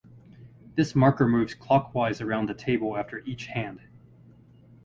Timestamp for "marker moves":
0.95-1.53